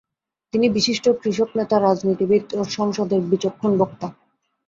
[0.53, 4.07] তিনি বিশিষ্ট কৃষক নেতা, রাজনীতিবিদ ও সংসদের বিচক্ষণ বক্তা।